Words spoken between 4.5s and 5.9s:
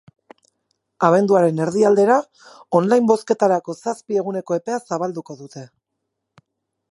epea zabalduko dute.